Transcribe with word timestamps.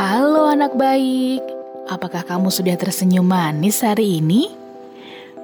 Halo 0.00 0.48
anak 0.48 0.80
baik, 0.80 1.44
apakah 1.92 2.24
kamu 2.24 2.48
sudah 2.48 2.72
tersenyum 2.72 3.28
manis 3.28 3.84
hari 3.84 4.24
ini? 4.24 4.48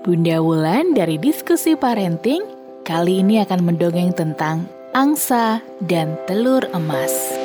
Bunda 0.00 0.40
Wulan 0.40 0.96
dari 0.96 1.20
diskusi 1.20 1.76
parenting 1.76 2.40
kali 2.80 3.20
ini 3.20 3.36
akan 3.44 3.60
mendongeng 3.68 4.16
tentang 4.16 4.64
angsa 4.96 5.60
dan 5.84 6.16
telur 6.24 6.64
emas. 6.72 7.36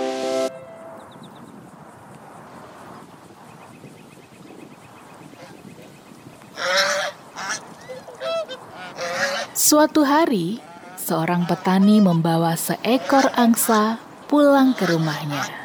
Suatu 9.51 10.07
hari, 10.07 10.63
seorang 10.95 11.43
petani 11.43 11.99
membawa 11.99 12.55
seekor 12.55 13.35
angsa 13.35 13.99
pulang 14.31 14.71
ke 14.71 14.87
rumahnya. 14.87 15.60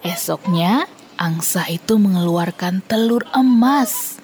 Esoknya, 0.00 0.88
angsa 1.20 1.68
itu 1.68 2.00
mengeluarkan 2.00 2.80
telur 2.88 3.20
emas. 3.36 4.16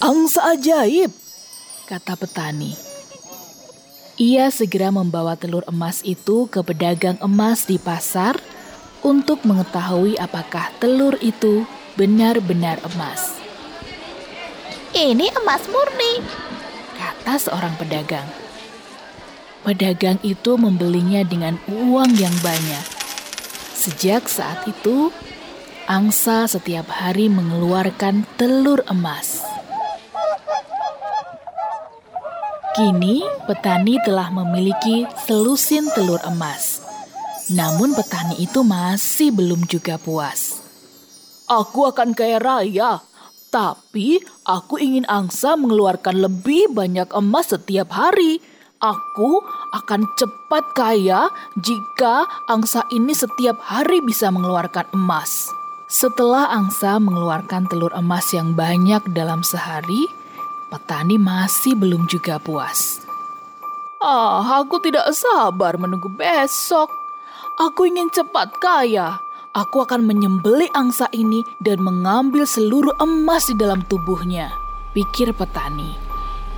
Angsa 0.00 0.56
ajaib, 0.56 1.12
kata 1.84 2.16
petani. 2.16 2.72
Ia 4.16 4.48
segera 4.48 4.88
membawa 4.88 5.36
telur 5.36 5.68
emas 5.68 6.00
itu 6.00 6.48
ke 6.48 6.64
pedagang 6.64 7.20
emas 7.20 7.68
di 7.68 7.76
pasar 7.76 8.40
untuk 9.04 9.44
mengetahui 9.44 10.16
apakah 10.16 10.72
telur 10.80 11.20
itu 11.20 11.68
benar-benar 12.00 12.80
emas. 12.96 13.36
Ini 14.96 15.28
emas 15.44 15.68
murni, 15.68 16.24
kata 16.96 17.36
seorang 17.36 17.76
pedagang. 17.76 18.24
Pedagang 19.60 20.16
itu 20.24 20.56
membelinya 20.56 21.20
dengan 21.20 21.60
uang 21.68 22.16
yang 22.16 22.32
banyak. 22.40 22.95
Sejak 23.76 24.24
saat 24.24 24.64
itu, 24.64 25.12
angsa 25.84 26.48
setiap 26.48 26.88
hari 26.88 27.28
mengeluarkan 27.28 28.24
telur 28.40 28.80
emas. 28.88 29.44
Kini, 32.72 33.20
petani 33.44 34.00
telah 34.00 34.32
memiliki 34.32 35.04
selusin 35.28 35.92
telur 35.92 36.24
emas. 36.24 36.80
Namun 37.52 37.92
petani 37.92 38.40
itu 38.40 38.64
masih 38.64 39.36
belum 39.36 39.68
juga 39.68 40.00
puas. 40.00 40.64
Aku 41.44 41.84
akan 41.84 42.16
kaya 42.16 42.40
raya, 42.40 43.04
tapi 43.52 44.24
aku 44.42 44.80
ingin 44.80 45.04
angsa 45.04 45.52
mengeluarkan 45.54 46.16
lebih 46.16 46.72
banyak 46.72 47.12
emas 47.12 47.52
setiap 47.52 47.92
hari. 47.92 48.40
Aku 48.86 49.42
akan 49.74 50.06
cepat 50.14 50.70
kaya 50.70 51.26
jika 51.58 52.22
angsa 52.46 52.86
ini 52.94 53.18
setiap 53.18 53.58
hari 53.58 53.98
bisa 53.98 54.30
mengeluarkan 54.30 54.86
emas. 54.94 55.50
Setelah 55.90 56.54
angsa 56.54 57.02
mengeluarkan 57.02 57.66
telur 57.66 57.90
emas 57.98 58.30
yang 58.30 58.54
banyak 58.54 59.02
dalam 59.10 59.42
sehari, 59.42 60.06
petani 60.70 61.18
masih 61.18 61.74
belum 61.74 62.06
juga 62.06 62.38
puas. 62.38 63.02
Ah, 63.98 64.62
aku 64.62 64.78
tidak 64.78 65.10
sabar 65.18 65.74
menunggu 65.82 66.06
besok. 66.06 66.86
Aku 67.58 67.90
ingin 67.90 68.06
cepat 68.14 68.54
kaya. 68.62 69.18
Aku 69.50 69.82
akan 69.82 70.06
menyembeli 70.06 70.70
angsa 70.78 71.10
ini 71.10 71.42
dan 71.58 71.82
mengambil 71.82 72.46
seluruh 72.46 72.94
emas 73.02 73.50
di 73.50 73.58
dalam 73.58 73.82
tubuhnya, 73.90 74.54
pikir 74.94 75.34
petani. 75.34 76.05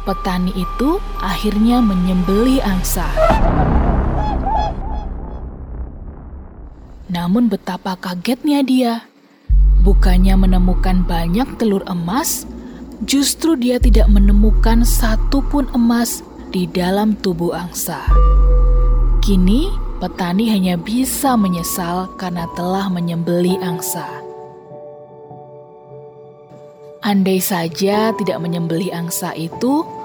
Petani 0.08 0.56
itu 0.56 0.96
akhirnya 1.20 1.84
menyembeli 1.84 2.64
angsa. 2.64 3.04
Namun 7.12 7.52
betapa 7.52 7.92
kagetnya 8.00 8.64
dia. 8.64 9.04
Bukannya 9.84 10.32
menemukan 10.48 11.04
banyak 11.04 11.60
telur 11.60 11.84
emas, 11.84 12.48
justru 13.04 13.52
dia 13.52 13.76
tidak 13.76 14.08
menemukan 14.08 14.80
satu 14.80 15.44
pun 15.44 15.68
emas 15.76 16.24
di 16.56 16.64
dalam 16.64 17.12
tubuh 17.20 17.52
angsa. 17.52 18.00
Kini, 19.20 19.68
petani 20.00 20.48
hanya 20.48 20.80
bisa 20.80 21.36
menyesal 21.36 22.08
karena 22.16 22.48
telah 22.56 22.88
menyembeli 22.88 23.60
angsa. 23.60 24.08
Andai 27.04 27.44
saja 27.44 28.10
tidak 28.16 28.40
menyembeli 28.40 28.88
angsa 28.88 29.36
itu, 29.36 29.97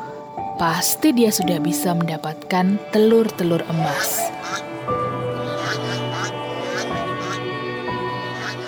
pasti 0.63 1.11
dia 1.11 1.27
sudah 1.27 1.59
bisa 1.59 1.91
mendapatkan 1.91 2.79
telur-telur 2.95 3.59
emas. 3.67 4.31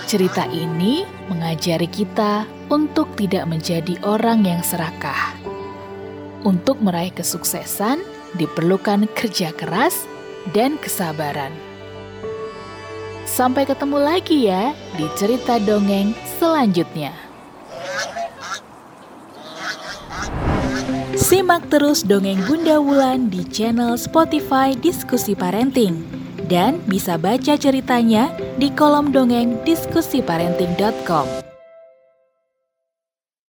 Cerita 0.04 0.44
ini 0.52 1.08
mengajari 1.32 1.88
kita 1.88 2.44
untuk 2.68 3.16
tidak 3.16 3.48
menjadi 3.48 3.96
orang 4.04 4.44
yang 4.44 4.60
serakah. 4.60 5.40
Untuk 6.44 6.84
meraih 6.84 7.16
kesuksesan, 7.16 8.04
diperlukan 8.36 9.08
kerja 9.16 9.56
keras 9.56 10.04
dan 10.52 10.76
kesabaran. 10.76 11.56
Sampai 13.24 13.64
ketemu 13.64 14.04
lagi 14.04 14.52
ya 14.52 14.76
di 15.00 15.08
cerita 15.16 15.64
dongeng 15.64 16.12
selanjutnya. 16.44 17.35
Simak 21.26 21.74
terus 21.74 22.06
dongeng 22.06 22.38
Bunda 22.46 22.78
Wulan 22.78 23.34
di 23.34 23.42
channel 23.50 23.98
Spotify 23.98 24.78
Diskusi 24.78 25.34
Parenting 25.34 26.06
dan 26.46 26.78
bisa 26.86 27.18
baca 27.18 27.58
ceritanya 27.58 28.30
di 28.62 28.70
kolom 28.70 29.10
dongeng 29.10 29.58
diskusiparenting.com. 29.66 31.55